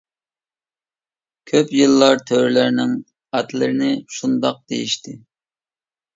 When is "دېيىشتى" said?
4.75-5.17